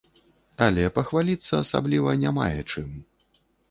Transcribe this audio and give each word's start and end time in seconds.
Але 0.67 0.87
пахваліцца 0.95 1.53
асабліва 1.63 2.19
не 2.25 2.37
мае 2.43 2.53
чым. 2.71 2.95